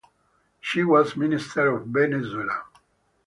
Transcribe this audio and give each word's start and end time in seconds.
She 0.59 0.83
was 0.83 1.15
Minister 1.15 1.75
of 1.77 1.85
Venezuela. 1.85 2.63